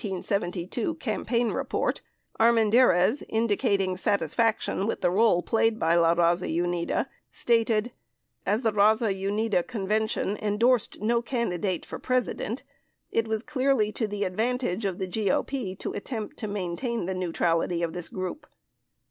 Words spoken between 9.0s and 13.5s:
Unida convention endorsed no candidate for President, it was